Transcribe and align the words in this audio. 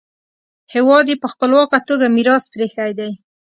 هېواد 0.73 1.05
یې 1.11 1.15
په 1.23 1.27
خپلواکه 1.33 1.77
توګه 1.89 2.05
میراث 2.15 2.43
پریښی 2.53 2.91
دی. 2.99 3.11